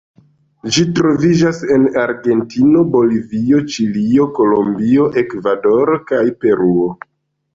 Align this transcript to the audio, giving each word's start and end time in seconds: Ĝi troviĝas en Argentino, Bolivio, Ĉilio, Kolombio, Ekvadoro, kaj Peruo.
Ĝi 0.75 0.83
troviĝas 0.99 1.59
en 1.75 1.83
Argentino, 2.03 2.79
Bolivio, 2.95 3.61
Ĉilio, 3.75 4.27
Kolombio, 4.39 5.05
Ekvadoro, 5.23 5.99
kaj 6.13 6.25
Peruo. 6.45 6.91